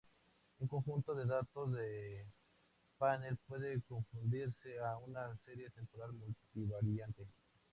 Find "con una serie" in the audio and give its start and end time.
4.79-5.69